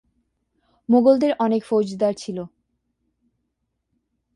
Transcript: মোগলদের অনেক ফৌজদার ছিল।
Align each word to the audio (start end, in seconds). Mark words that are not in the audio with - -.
মোগলদের 0.89 1.31
অনেক 1.39 1.61
ফৌজদার 1.65 2.13
ছিল। 2.13 2.37